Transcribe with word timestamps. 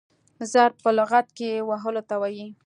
ضرب 0.51 0.75
په 0.83 0.89
لغت 0.97 1.27
کښي 1.37 1.51
وهلو 1.69 2.01
ته 2.09 2.15
وايي. 2.21 2.47